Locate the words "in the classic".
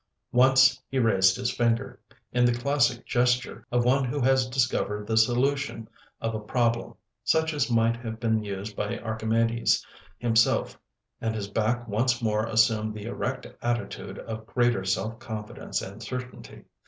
2.31-3.05